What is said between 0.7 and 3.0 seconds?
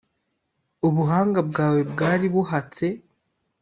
Ubuhanga bwawe bwari buhatse